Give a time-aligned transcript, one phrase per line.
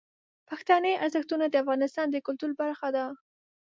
[0.49, 3.05] پښتني ارزښتونه د افغانستان د کلتور برخه ده.